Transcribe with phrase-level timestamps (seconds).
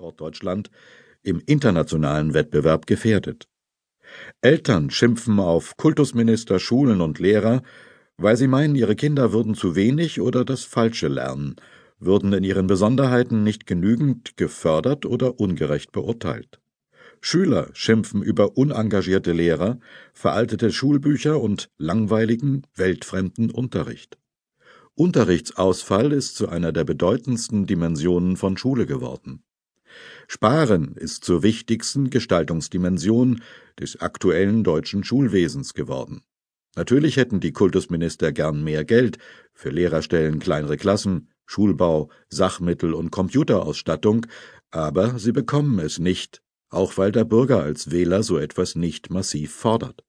[0.00, 0.70] Standort Deutschland
[1.22, 3.48] im internationalen Wettbewerb gefährdet.
[4.40, 7.62] Eltern schimpfen auf Kultusminister, Schulen und Lehrer,
[8.16, 11.56] weil sie meinen, ihre Kinder würden zu wenig oder das Falsche lernen,
[11.98, 16.60] würden in ihren Besonderheiten nicht genügend gefördert oder ungerecht beurteilt.
[17.20, 19.80] Schüler schimpfen über unengagierte Lehrer,
[20.14, 24.16] veraltete Schulbücher und langweiligen, weltfremden Unterricht.
[24.94, 29.44] Unterrichtsausfall ist zu einer der bedeutendsten Dimensionen von Schule geworden.
[30.28, 33.42] Sparen ist zur wichtigsten Gestaltungsdimension
[33.78, 36.22] des aktuellen deutschen Schulwesens geworden.
[36.76, 39.18] Natürlich hätten die Kultusminister gern mehr Geld
[39.52, 44.26] für Lehrerstellen, kleinere Klassen, Schulbau, Sachmittel und Computerausstattung,
[44.70, 49.52] aber sie bekommen es nicht, auch weil der Bürger als Wähler so etwas nicht massiv
[49.52, 50.04] fordert.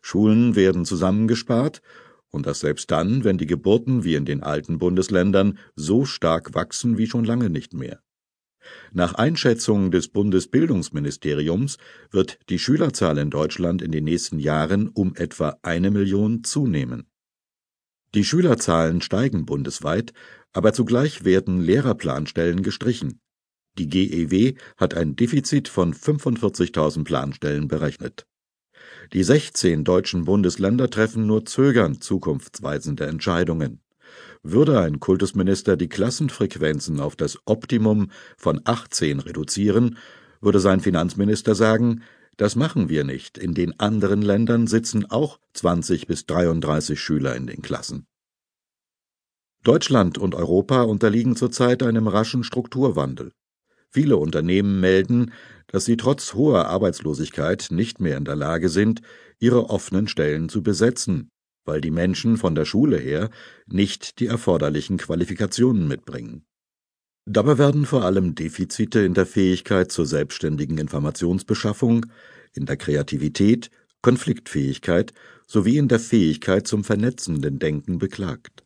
[0.00, 1.82] Schulen werden zusammengespart,
[2.30, 6.96] und das selbst dann, wenn die Geburten wie in den alten Bundesländern so stark wachsen
[6.96, 8.00] wie schon lange nicht mehr.
[8.92, 11.78] Nach Einschätzung des Bundesbildungsministeriums
[12.10, 17.06] wird die Schülerzahl in Deutschland in den nächsten Jahren um etwa eine Million zunehmen.
[18.14, 20.12] Die Schülerzahlen steigen bundesweit,
[20.52, 23.20] aber zugleich werden Lehrerplanstellen gestrichen.
[23.78, 28.26] Die GEW hat ein Defizit von 45.000 Planstellen berechnet.
[29.12, 33.80] Die 16 deutschen Bundesländer treffen nur zögernd zukunftsweisende Entscheidungen.
[34.42, 39.98] Würde ein Kultusminister die Klassenfrequenzen auf das Optimum von 18 reduzieren,
[40.40, 42.02] würde sein Finanzminister sagen,
[42.36, 47.46] das machen wir nicht, in den anderen Ländern sitzen auch 20 bis 33 Schüler in
[47.46, 48.06] den Klassen.
[49.62, 53.32] Deutschland und Europa unterliegen zurzeit einem raschen Strukturwandel.
[53.90, 55.32] Viele Unternehmen melden,
[55.66, 59.02] dass sie trotz hoher Arbeitslosigkeit nicht mehr in der Lage sind,
[59.38, 61.30] ihre offenen Stellen zu besetzen,
[61.64, 63.30] weil die Menschen von der Schule her
[63.66, 66.44] nicht die erforderlichen Qualifikationen mitbringen.
[67.26, 72.06] Dabei werden vor allem Defizite in der Fähigkeit zur selbstständigen Informationsbeschaffung,
[72.54, 73.70] in der Kreativität,
[74.02, 75.12] Konfliktfähigkeit
[75.46, 78.64] sowie in der Fähigkeit zum vernetzenden Denken beklagt.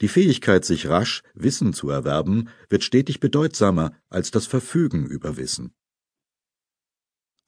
[0.00, 5.74] Die Fähigkeit, sich rasch Wissen zu erwerben, wird stetig bedeutsamer als das Verfügen über Wissen.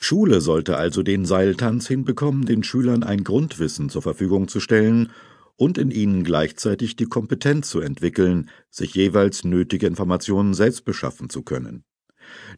[0.04, 5.10] Schule sollte also den Seiltanz hinbekommen, den Schülern ein Grundwissen zur Verfügung zu stellen
[5.56, 11.42] und in ihnen gleichzeitig die Kompetenz zu entwickeln, sich jeweils nötige Informationen selbst beschaffen zu
[11.42, 11.84] können.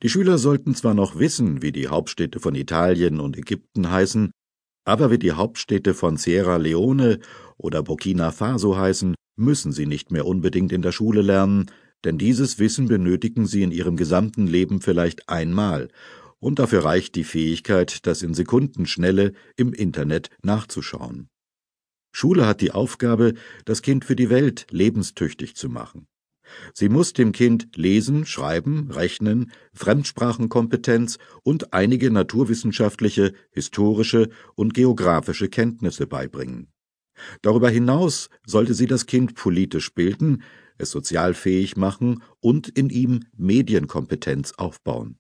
[0.03, 4.31] Die Schüler sollten zwar noch wissen, wie die Hauptstädte von Italien und Ägypten heißen,
[4.87, 7.21] aber wie die Hauptstädte von Sierra Leone
[7.59, 11.67] oder Burkina Faso heißen, müssen sie nicht mehr unbedingt in der Schule lernen,
[12.05, 15.89] denn dieses Wissen benötigen sie in ihrem gesamten Leben vielleicht einmal
[16.45, 21.31] und dafür reicht die Fähigkeit, das in Sekundenschnelle im Internet nachzuschauen.
[22.13, 23.33] Schule hat die Aufgabe,
[23.65, 26.07] das Kind für die Welt lebenstüchtig zu machen.
[26.75, 36.07] Sie muss dem Kind Lesen, Schreiben, Rechnen, Fremdsprachenkompetenz und einige naturwissenschaftliche, historische und geografische Kenntnisse
[36.07, 36.69] beibringen.
[37.41, 40.43] Darüber hinaus sollte sie das Kind politisch bilden,
[40.77, 45.19] es sozial fähig machen und in ihm Medienkompetenz aufbauen.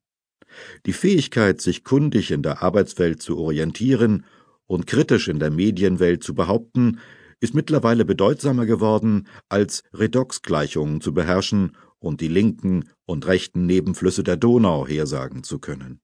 [0.86, 4.24] Die Fähigkeit, sich kundig in der Arbeitswelt zu orientieren
[4.66, 6.98] und kritisch in der Medienwelt zu behaupten,
[7.40, 14.36] ist mittlerweile bedeutsamer geworden, als Redoxgleichungen zu beherrschen und die linken und rechten Nebenflüsse der
[14.36, 16.00] Donau hersagen zu können.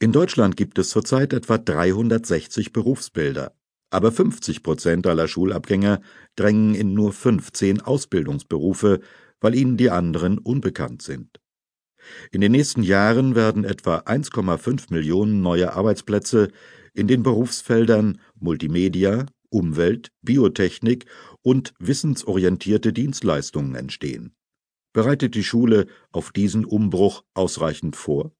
[0.00, 3.54] In Deutschland gibt es zurzeit etwa 360 Berufsbilder,
[3.90, 6.00] aber 50 Prozent aller Schulabgänger
[6.36, 9.00] drängen in nur 15 Ausbildungsberufe,
[9.40, 11.40] weil ihnen die anderen unbekannt sind.
[12.30, 16.48] In den nächsten Jahren werden etwa 1,5 Millionen neue Arbeitsplätze
[16.92, 21.06] in den Berufsfeldern Multimedia, Umwelt, Biotechnik
[21.42, 24.34] und wissensorientierte Dienstleistungen entstehen.
[24.92, 28.32] Bereitet die Schule auf diesen Umbruch ausreichend vor?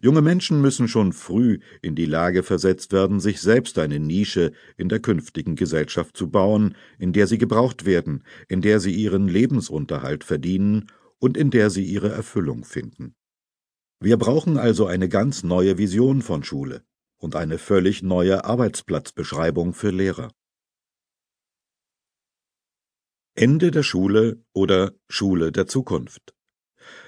[0.00, 4.88] Junge Menschen müssen schon früh in die Lage versetzt werden, sich selbst eine Nische in
[4.88, 10.24] der künftigen Gesellschaft zu bauen, in der sie gebraucht werden, in der sie ihren Lebensunterhalt
[10.24, 10.86] verdienen
[11.22, 13.14] und in der sie ihre Erfüllung finden.
[14.00, 16.84] Wir brauchen also eine ganz neue Vision von Schule
[17.16, 20.32] und eine völlig neue Arbeitsplatzbeschreibung für Lehrer.
[23.36, 26.34] Ende der Schule oder Schule der Zukunft.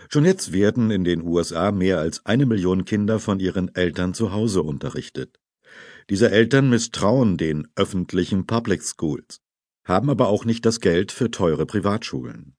[0.08, 4.30] Schon jetzt werden in den USA mehr als eine Million Kinder von ihren Eltern zu
[4.30, 5.40] Hause unterrichtet.
[6.08, 9.40] Diese Eltern misstrauen den öffentlichen Public Schools,
[9.84, 12.54] haben aber auch nicht das Geld für teure Privatschulen.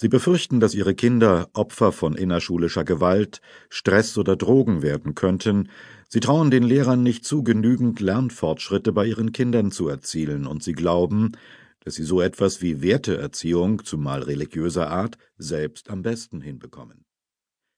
[0.00, 5.68] Sie befürchten, dass ihre Kinder Opfer von innerschulischer Gewalt, Stress oder Drogen werden könnten.
[6.08, 10.72] Sie trauen den Lehrern nicht zu, genügend Lernfortschritte bei ihren Kindern zu erzielen, und sie
[10.72, 11.32] glauben,
[11.80, 17.04] dass sie so etwas wie Werteerziehung, zumal religiöser Art, selbst am besten hinbekommen